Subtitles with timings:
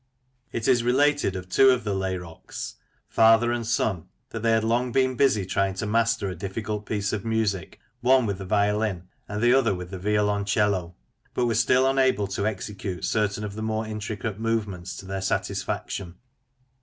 [0.51, 2.73] It is related of two of the" Layrocks,"
[3.07, 7.13] father and son, that they had long been busy trying to master a dif35cult piece
[7.13, 10.95] of music, one with the violin, and the other with the violoncello,
[11.35, 16.15] but were still unable to execute certain of the more intricate movements to their satisfaction.